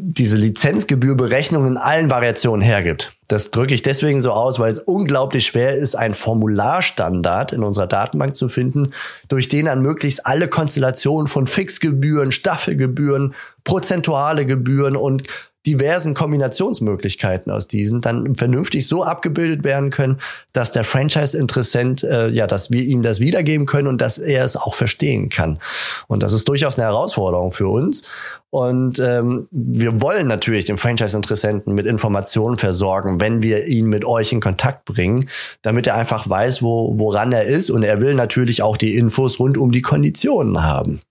diese 0.02 0.38
Lizenzgebührberechnung 0.38 1.68
in 1.68 1.78
allen 1.78 2.10
Variationen 2.10 2.62
hergibt. 2.62 3.14
Das 3.28 3.52
drücke 3.52 3.74
ich 3.74 3.82
deswegen 3.82 4.22
so 4.22 4.32
aus, 4.32 4.60
weil 4.60 4.72
es 4.72 4.80
unglaublich 4.80 5.46
schwer 5.46 5.74
ist, 5.74 5.96
einen 5.96 6.14
Formularstandard 6.14 7.54
in 7.54 7.64
unserer 7.64 7.88
Datenbank 7.88 8.36
zu 8.36 8.50
finden, 8.50 8.94
durch 9.28 9.50
den 9.50 9.66
dann 9.66 9.82
möglichst 9.82 10.26
alle 10.26 10.48
Konstellationen 10.48 11.28
von 11.28 11.48
Fixgebühren, 11.48 12.32
Staffelgebühren, 12.32 13.34
prozentuale 13.64 14.46
Gebühren 14.46 14.96
und 14.96 15.24
diversen 15.66 16.14
Kombinationsmöglichkeiten 16.14 17.52
aus 17.52 17.68
diesen 17.68 18.02
dann 18.02 18.36
vernünftig 18.36 18.88
so 18.88 19.04
abgebildet 19.04 19.64
werden 19.64 19.90
können, 19.90 20.18
dass 20.52 20.72
der 20.72 20.84
Franchise-Interessent, 20.84 22.04
äh, 22.04 22.28
ja, 22.30 22.48
dass 22.48 22.72
wir 22.72 22.84
ihm 22.84 23.02
das 23.02 23.20
wiedergeben 23.20 23.66
können 23.66 23.88
und 23.88 24.02
dass 24.02 24.18
er 24.18 24.44
es 24.44 24.58
auch 24.58 24.76
verstehen 24.76 25.30
kann. 25.30 25.60
Und 26.08 26.24
das 26.24 26.34
ist 26.34 26.48
durchaus 26.50 26.78
eine 26.78 26.88
Herausforderung 26.88 27.52
für 27.52 27.68
uns. 27.68 28.04
Und 28.50 29.00
ähm, 29.00 29.48
wir 29.50 30.00
wollen 30.00 30.28
natürlich 30.28 30.66
den 30.66 30.78
Franchise-Interessenten 30.78 31.74
mit 31.74 31.88
Informationen 31.88 32.58
versorgen, 32.58 33.20
wenn 33.20 33.42
wir 33.42 33.66
ihn 33.66 33.88
mit 33.88 34.06
euch 34.06 34.32
in 34.32 34.42
Kontakt 34.42 34.86
bringen, 34.86 35.28
damit 35.64 35.88
er 35.88 35.96
einfach 35.96 36.30
weiß, 36.30 36.62
wo, 36.62 37.00
woran 37.00 37.32
er 37.32 37.46
ist. 37.46 37.72
Und 37.72 37.82
er 37.82 38.00
will 38.00 38.14
natürlich 38.14 38.62
auch 38.62 38.78
die 38.78 38.96
Infos 38.96 39.40
rund 39.40 39.58
um 39.58 39.72
die 39.72 39.82
Konditionen 39.82 40.62
haben. 40.62 41.02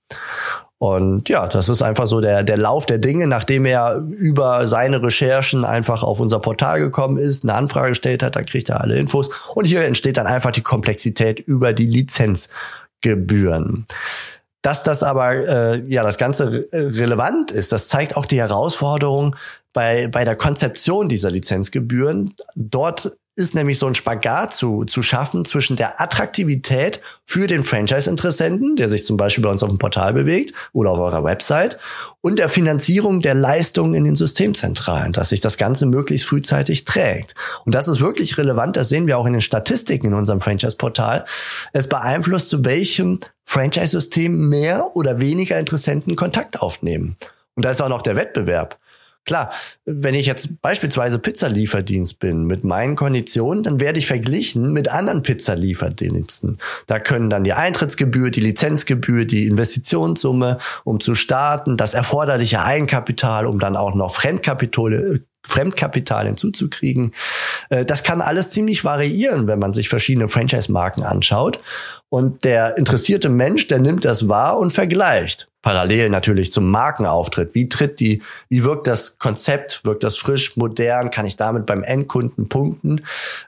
Und 0.83 1.29
ja, 1.29 1.47
das 1.47 1.69
ist 1.69 1.81
einfach 1.81 2.09
so 2.09 2.21
der, 2.21 2.43
der 2.43 2.57
Lauf 2.57 2.87
der 2.87 2.99
Dinge, 2.99 3.29
nachdem 3.29 3.67
er 3.67 3.99
über 3.99 4.67
seine 4.67 5.01
Recherchen 5.01 5.65
einfach 5.65 6.03
auf 6.03 6.19
unser 6.19 6.41
Portal 6.41 6.81
gekommen 6.81 7.19
ist, 7.19 7.45
eine 7.45 7.55
Anfrage 7.55 7.91
gestellt 7.91 8.25
hat, 8.25 8.35
dann 8.35 8.47
kriegt 8.47 8.69
er 8.69 8.81
alle 8.81 8.99
Infos. 8.99 9.31
Und 9.55 9.67
hier 9.67 9.85
entsteht 9.85 10.17
dann 10.17 10.27
einfach 10.27 10.51
die 10.51 10.63
Komplexität 10.63 11.39
über 11.39 11.73
die 11.73 11.87
Lizenzgebühren. 11.87 13.87
Dass 14.63 14.83
das 14.83 15.05
aber 15.05 15.35
äh, 15.35 15.85
ja 15.87 16.03
das 16.03 16.19
Ganze 16.19 16.67
relevant 16.73 17.53
ist, 17.53 17.71
das 17.71 17.87
zeigt 17.87 18.17
auch 18.17 18.27
die 18.27 18.41
Herausforderung 18.41 19.37
bei, 19.73 20.09
bei 20.09 20.25
der 20.25 20.35
Konzeption 20.35 21.09
dieser 21.09 21.31
Lizenzgebühren. 21.31 22.35
Dort 22.57 23.17
ist 23.35 23.55
nämlich 23.55 23.79
so 23.79 23.87
ein 23.87 23.95
Spagat 23.95 24.53
zu, 24.53 24.85
zu 24.85 25.03
schaffen 25.03 25.47
zwischen 25.47 25.77
der 25.77 26.01
Attraktivität 26.03 27.01
für 27.25 27.47
den 27.47 27.65
Franchise-Interessenten, 27.65 28.77
der 28.77 28.91
sich 28.91 29.07
zum 29.07 29.17
Beispiel 29.17 29.43
bei 29.43 29.51
uns 29.51 29.63
auf 29.63 29.71
dem 29.71 29.79
Portal 29.79 30.13
bewegt 30.13 30.53
oder 30.75 30.91
auf 30.91 30.99
eurer 30.99 31.25
Website, 31.25 31.79
und 32.21 32.39
der 32.39 32.51
Finanzierung 32.51 33.23
der 33.23 33.35
Leistungen 33.35 33.95
in 33.95 34.05
den 34.05 34.17
Systemzentralen, 34.17 35.13
dass 35.13 35.31
sich 35.31 35.41
das 35.41 35.57
Ganze 35.57 35.87
möglichst 35.87 36.27
frühzeitig 36.27 36.85
trägt. 36.85 37.35
Und 37.65 37.75
das 37.75 37.89
ist 37.89 38.01
wirklich 38.01 38.37
relevant, 38.37 38.77
das 38.77 38.91
sehen 38.91 39.07
wir 39.07 39.17
auch 39.17 39.27
in 39.27 39.33
den 39.33 39.41
Statistiken 39.41 40.09
in 40.09 40.15
unserem 40.15 40.43
Franchise-Portal. 40.43 41.25
Es 41.73 41.89
beeinflusst, 41.89 42.51
zu 42.51 42.65
welchem 42.67 43.21
Franchise-System 43.47 44.51
mehr 44.51 44.95
oder 44.95 45.21
weniger 45.21 45.59
Interessenten 45.59 46.17
Kontakt 46.17 46.61
aufnehmen. 46.61 47.17
Und 47.55 47.65
da 47.65 47.71
ist 47.71 47.81
auch 47.81 47.89
noch 47.89 48.03
der 48.03 48.17
Wettbewerb. 48.17 48.79
Klar, 49.25 49.53
wenn 49.85 50.17
ich 50.17 50.27
jetzt 50.27 50.61
beispielsweise 50.63 51.21
Pizzalieferdienst 51.21 52.19
bin 52.19 52.45
mit 52.45 52.65
meinen 52.65 52.97
Konditionen, 52.97 53.63
dann 53.63 53.79
werde 53.79 54.01
ich 54.01 54.07
verglichen 54.09 54.73
mit 54.73 54.89
anderen 54.89 55.23
Pizzalieferdiensten. 55.23 56.59
Da 56.89 56.99
können 56.99 57.31
dann 57.31 57.45
die 57.45 57.53
Eintrittsgebühr, 57.53 58.31
die 58.31 58.41
Lizenzgebühr, 58.41 59.25
die 59.25 59.47
Investitionssumme, 59.47 60.59
um 60.83 60.99
zu 60.99 61.15
starten, 61.15 61.77
das 61.77 61.95
erforderliche 61.95 62.63
Eigenkapital, 62.63 63.47
um 63.47 63.61
dann 63.61 63.77
auch 63.77 63.95
noch 63.95 64.13
Fremdkapital, 64.13 65.23
Fremdkapital 65.45 66.27
hinzuzukriegen. 66.27 67.13
Äh, 67.69 67.85
das 67.85 68.03
kann 68.03 68.21
alles 68.21 68.51
ziemlich 68.51 68.85
variieren, 68.85 69.47
wenn 69.47 69.61
man 69.61 69.73
sich 69.73 69.89
verschiedene 69.89 70.27
Franchise-Marken 70.27 71.05
anschaut. 71.05 71.61
Und 72.09 72.43
der 72.43 72.77
interessierte 72.77 73.29
Mensch, 73.29 73.69
der 73.69 73.79
nimmt 73.79 74.05
das 74.05 74.29
wahr 74.29 74.59
und 74.59 74.73
vergleicht 74.73 75.49
parallel 75.63 76.11
natürlich 76.11 76.53
zum 76.53 76.71
Markenauftritt. 76.71 77.55
Wie 77.55 77.69
tritt 77.69 78.01
die, 78.01 78.23
wie 78.49 78.65
wirkt 78.65 78.87
das 78.87 79.19
Konzept? 79.19 79.85
Wirkt 79.85 80.03
das 80.03 80.19
frisch, 80.19 80.57
modern? 80.57 81.11
Kann 81.11 81.25
ich 81.25 81.37
damit 81.37 81.67
beim 81.67 81.83
Endkunden 81.83 82.49
punkten? 82.49 83.05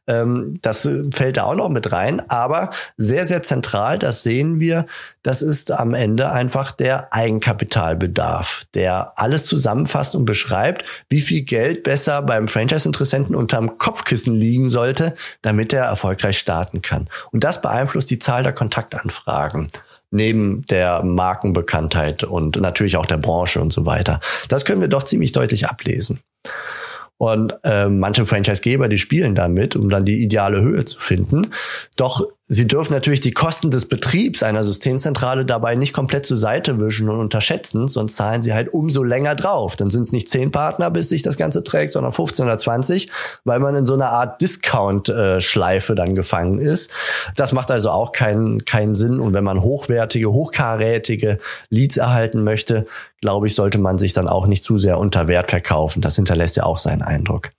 Ähm, 0.06 0.59
das 0.62 0.88
fällt 1.12 1.37
da 1.37 1.44
auch 1.44 1.56
noch 1.56 1.68
mit 1.68 1.92
rein. 1.92 2.23
Aber 2.30 2.71
sehr, 2.97 3.26
sehr 3.26 3.42
zentral, 3.42 3.99
das 3.99 4.23
sehen 4.23 4.61
wir, 4.61 4.87
das 5.23 5.42
ist 5.42 5.73
am 5.73 5.94
Ende 5.94 6.30
einfach 6.30 6.71
der 6.71 7.12
Eigenkapitalbedarf, 7.12 8.64
der 8.75 9.12
alles 9.16 9.44
zusammenfasst 9.44 10.14
und 10.14 10.25
beschreibt, 10.25 10.85
wie 11.09 11.21
viel 11.21 11.42
Geld 11.42 11.83
besser 11.83 12.23
beim 12.23 12.47
Franchise-Interessenten 12.49 13.35
unterm 13.35 13.78
Kopfkissen 13.78 14.35
liegen 14.35 14.68
sollte, 14.68 15.14
damit 15.42 15.73
er 15.73 15.85
erfolgreich 15.85 16.38
starten 16.38 16.83
kann. 16.83 17.09
Und 17.33 17.42
das 17.42 17.61
beeinflusst 17.61 18.11
die 18.11 18.18
Zahl 18.18 18.42
der 18.42 18.52
Kontaktanfragen 18.52 19.68
neben 20.14 20.64
der 20.66 21.02
Markenbekanntheit 21.02 22.25
und 22.25 22.61
natürlich 22.61 22.97
auch 22.97 23.06
der 23.06 23.18
Branche 23.18 23.61
und 23.61 23.73
so 23.73 23.85
weiter. 23.85 24.21
Das 24.49 24.64
können 24.64 24.80
wir 24.80 24.88
doch 24.88 25.02
ziemlich 25.02 25.33
deutlich 25.33 25.66
ablesen. 25.66 26.21
Und 27.16 27.54
äh, 27.62 27.88
manche 27.88 28.26
Franchisegeber, 28.26 28.88
die 28.88 28.99
spielen 28.99 29.35
damit, 29.35 29.76
um 29.76 29.88
dann 29.88 30.04
die 30.04 30.23
ideale 30.23 30.61
Höhe 30.61 30.85
zu 30.85 30.99
finden. 30.99 31.50
Doch 31.97 32.26
Sie 32.46 32.66
dürfen 32.66 32.92
natürlich 32.92 33.22
die 33.22 33.32
Kosten 33.32 33.70
des 33.70 33.88
Betriebs 33.88 34.42
einer 34.42 34.64
Systemzentrale 34.64 35.46
dabei 35.46 35.76
nicht 35.76 35.94
komplett 35.94 36.26
zur 36.26 36.36
Seite 36.36 36.78
wischen 36.78 37.08
und 37.08 37.18
unterschätzen, 37.18 37.88
sonst 37.88 38.16
zahlen 38.16 38.42
sie 38.42 38.52
halt 38.52 38.70
umso 38.74 39.02
länger 39.02 39.34
drauf. 39.34 39.76
Dann 39.76 39.88
sind 39.88 40.02
es 40.02 40.12
nicht 40.12 40.28
zehn 40.28 40.50
Partner, 40.50 40.90
bis 40.90 41.08
sich 41.08 41.22
das 41.22 41.38
Ganze 41.38 41.64
trägt, 41.64 41.92
sondern 41.92 42.12
15 42.12 42.44
oder 42.44 42.58
20, 42.58 43.10
weil 43.44 43.60
man 43.60 43.74
in 43.74 43.86
so 43.86 43.94
einer 43.94 44.10
Art 44.10 44.42
Discount-Schleife 44.42 45.94
dann 45.94 46.14
gefangen 46.14 46.58
ist. 46.58 46.90
Das 47.34 47.52
macht 47.52 47.70
also 47.70 47.88
auch 47.88 48.12
keinen, 48.12 48.66
keinen 48.66 48.94
Sinn. 48.94 49.20
Und 49.20 49.32
wenn 49.32 49.44
man 49.44 49.62
hochwertige, 49.62 50.30
hochkarätige 50.30 51.38
Leads 51.70 51.96
erhalten 51.96 52.44
möchte, 52.44 52.84
glaube 53.22 53.46
ich, 53.46 53.54
sollte 53.54 53.78
man 53.78 53.96
sich 53.96 54.12
dann 54.12 54.28
auch 54.28 54.46
nicht 54.46 54.62
zu 54.62 54.76
sehr 54.76 54.98
unter 54.98 55.28
Wert 55.28 55.48
verkaufen. 55.48 56.02
Das 56.02 56.16
hinterlässt 56.16 56.58
ja 56.58 56.64
auch 56.64 56.76
seinen 56.76 57.00
Eindruck. 57.00 57.52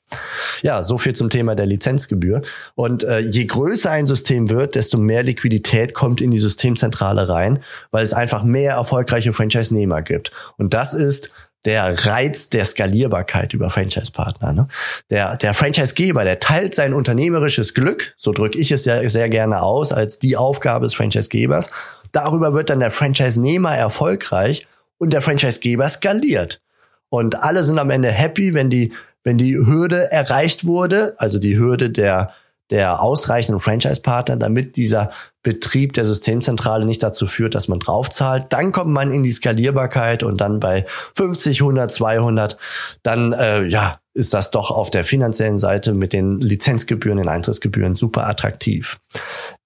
Ja, 0.62 0.84
so 0.84 1.00
viel 1.00 1.14
zum 1.14 1.32
Thema 1.32 1.56
der 1.56 1.66
Lizenzgebühr. 1.66 2.44
Und 2.76 3.04
äh, 3.04 3.20
je 3.20 3.46
größer 3.46 3.90
ein 3.90 4.06
System 4.06 4.52
wird, 4.52 4.75
desto 4.76 4.98
mehr 4.98 5.24
Liquidität 5.24 5.94
kommt 5.94 6.22
in 6.22 6.32
die 6.32 6.40
Systemzentrale 6.40 7.30
rein, 7.30 7.60
weil 7.92 8.04
es 8.04 8.14
einfach 8.14 8.44
mehr 8.44 8.74
erfolgreiche 8.74 9.34
Franchise-Nehmer 9.34 10.02
gibt. 10.02 10.32
Und 10.58 10.74
das 10.74 10.94
ist 10.94 11.32
der 11.66 12.06
Reiz 12.06 12.50
der 12.50 12.64
Skalierbarkeit 12.64 13.54
über 13.54 13.70
Franchise-Partner. 13.70 14.54
Ne? 14.54 14.68
Der, 15.10 15.36
der 15.38 15.54
Franchise-Geber, 15.54 16.24
der 16.24 16.40
teilt 16.40 16.76
sein 16.76 16.94
unternehmerisches 16.94 17.74
Glück, 17.74 18.14
so 18.18 18.32
drücke 18.32 18.60
ich 18.60 18.72
es 18.72 18.86
ja 18.86 19.08
sehr 19.10 19.30
gerne 19.30 19.64
aus, 19.64 19.92
als 19.92 20.20
die 20.20 20.38
Aufgabe 20.38 20.86
des 20.86 20.94
Franchise-Gebers. 20.94 21.72
Darüber 22.12 22.54
wird 22.54 22.70
dann 22.70 22.80
der 22.80 22.92
Franchise-Nehmer 22.92 23.76
erfolgreich 23.76 24.68
und 24.98 25.12
der 25.12 25.22
Franchise-Geber 25.22 25.90
skaliert. 25.90 26.62
Und 27.10 27.42
alle 27.42 27.64
sind 27.64 27.80
am 27.80 27.90
Ende 27.90 28.12
happy, 28.12 28.54
wenn 28.54 28.70
die 28.70 28.94
wenn 29.26 29.38
die 29.38 29.58
Hürde 29.58 30.12
erreicht 30.12 30.66
wurde, 30.66 31.16
also 31.18 31.40
die 31.40 31.58
Hürde 31.58 31.90
der 31.90 32.32
der 32.72 33.02
ausreichenden 33.02 33.60
Franchise-Partner, 33.60 34.38
damit 34.38 34.76
dieser 34.76 35.12
Betrieb 35.44 35.94
der 35.94 36.06
Systemzentrale 36.06 36.86
nicht 36.86 37.04
dazu 37.04 37.28
führt, 37.28 37.56
dass 37.56 37.68
man 37.68 37.80
draufzahlt. 37.80 38.48
Dann 38.50 38.72
kommt 38.72 38.92
man 38.92 39.12
in 39.12 39.24
die 39.24 39.32
Skalierbarkeit 39.32 40.24
und 40.24 40.42
dann 40.42 40.60
bei 40.60 40.86
50, 41.16 41.62
100, 41.62 41.92
200, 41.92 42.58
dann 43.04 43.34
äh, 43.34 43.64
ja 43.66 44.00
ist 44.16 44.34
das 44.34 44.50
doch 44.50 44.72
auf 44.72 44.90
der 44.90 45.04
finanziellen 45.04 45.58
Seite 45.58 45.94
mit 45.94 46.14
den 46.14 46.40
Lizenzgebühren, 46.40 47.18
den 47.18 47.28
Eintrittsgebühren 47.28 47.96
super 47.96 48.28
attraktiv. 48.28 48.98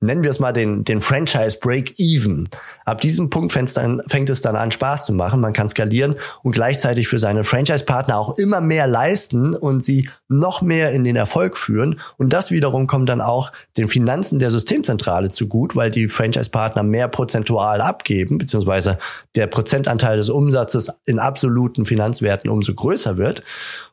Nennen 0.02 0.24
wir 0.24 0.32
es 0.32 0.40
mal 0.40 0.54
den, 0.54 0.84
den 0.84 1.02
Franchise 1.02 1.60
Break-Even. 1.60 2.50
Ab 2.84 3.00
diesem 3.00 3.30
Punkt 3.30 3.54
fängt 3.54 3.68
es, 3.68 3.76
dann, 3.76 4.02
fängt 4.08 4.30
es 4.32 4.42
dann 4.42 4.56
an, 4.56 4.72
Spaß 4.72 5.06
zu 5.06 5.14
machen. 5.14 5.40
Man 5.40 5.54
kann 5.54 5.70
skalieren 5.70 6.16
und 6.42 6.54
gleichzeitig 6.54 7.08
für 7.08 7.20
seine 7.20 7.44
Franchise-Partner 7.44 8.18
auch 8.18 8.40
immer 8.40 8.60
mehr 8.60 8.88
leisten 8.88 9.54
und 9.54 9.84
sie 9.84 10.10
noch 10.30 10.64
mehr 10.64 10.94
in 10.94 11.04
den 11.04 11.16
Erfolg 11.16 11.56
führen. 11.56 12.00
Und 12.18 12.34
das 12.34 12.50
wiederum 12.50 12.88
kommt 12.88 13.08
dann 13.08 13.22
auch 13.22 13.52
den 13.78 13.88
Finanzen 13.88 14.40
der 14.40 14.50
Systemzentrale 14.50 15.30
zugute, 15.30 15.76
weil 15.76 15.92
die 15.92 16.08
Franchise-Partner 16.08 16.82
mehr 16.82 17.08
prozentual 17.08 17.82
abgeben, 17.82 18.40
beziehungsweise 18.40 18.98
der 19.36 19.46
Prozentanteil 19.46 20.18
des 20.18 20.30
Umsatzes 20.30 20.90
in 21.06 21.20
absoluten 21.20 21.86
Finanzwerten 21.86 22.50
umso 22.50 22.74
größer 22.74 23.18
wird. 23.18 23.44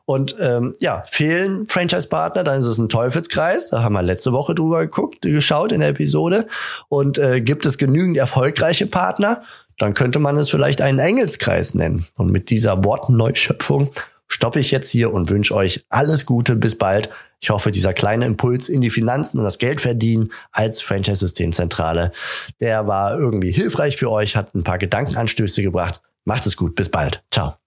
Und 0.05 0.37
ähm, 0.47 0.73
ja, 0.79 1.03
fehlen 1.05 1.67
Franchise-Partner, 1.67 2.43
dann 2.43 2.59
ist 2.59 2.67
es 2.67 2.77
ein 2.77 2.89
Teufelskreis. 2.89 3.69
Da 3.69 3.83
haben 3.83 3.93
wir 3.93 4.01
letzte 4.01 4.31
Woche 4.31 4.55
drüber 4.55 4.81
geguckt, 4.81 5.21
geschaut 5.21 5.71
in 5.71 5.81
der 5.81 5.89
Episode. 5.89 6.47
Und 6.89 7.17
äh, 7.17 7.41
gibt 7.41 7.65
es 7.65 7.77
genügend 7.77 8.17
erfolgreiche 8.17 8.87
Partner, 8.87 9.43
dann 9.77 9.93
könnte 9.93 10.19
man 10.19 10.37
es 10.37 10.49
vielleicht 10.49 10.81
einen 10.81 10.99
Engelskreis 10.99 11.75
nennen. 11.75 12.05
Und 12.15 12.31
mit 12.31 12.49
dieser 12.49 12.83
Wortneuschöpfung 12.83 13.91
stoppe 14.27 14.59
ich 14.59 14.71
jetzt 14.71 14.89
hier 14.89 15.13
und 15.13 15.29
wünsche 15.29 15.53
euch 15.53 15.85
alles 15.89 16.25
Gute. 16.25 16.55
Bis 16.55 16.77
bald. 16.77 17.09
Ich 17.39 17.51
hoffe, 17.51 17.69
dieser 17.69 17.93
kleine 17.93 18.25
Impuls 18.25 18.69
in 18.69 18.81
die 18.81 18.89
Finanzen 18.89 19.37
und 19.37 19.43
das 19.43 19.59
Geldverdienen 19.59 20.31
als 20.51 20.81
Franchise-Systemzentrale, 20.81 22.11
der 22.59 22.87
war 22.87 23.17
irgendwie 23.17 23.51
hilfreich 23.51 23.97
für 23.97 24.09
euch, 24.09 24.35
hat 24.35 24.55
ein 24.55 24.63
paar 24.63 24.79
Gedankenanstöße 24.79 25.61
gebracht. 25.61 26.01
Macht 26.25 26.45
es 26.45 26.57
gut. 26.57 26.75
Bis 26.75 26.89
bald. 26.89 27.23
Ciao. 27.31 27.66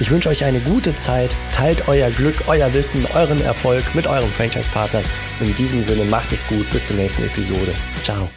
Ich 0.00 0.10
wünsche 0.10 0.30
euch 0.30 0.46
eine 0.46 0.60
gute 0.60 0.94
Zeit, 0.94 1.36
teilt 1.52 1.86
euer 1.86 2.10
Glück, 2.10 2.44
euer 2.46 2.72
Wissen, 2.72 3.06
euren 3.14 3.42
Erfolg 3.42 3.94
mit 3.94 4.06
eurem 4.06 4.30
Franchise-Partner. 4.30 5.02
In 5.40 5.54
diesem 5.56 5.82
Sinne 5.82 6.04
macht 6.04 6.32
es 6.32 6.46
gut, 6.46 6.68
bis 6.70 6.86
zur 6.86 6.96
nächsten 6.96 7.22
Episode. 7.22 7.74
Ciao. 8.02 8.30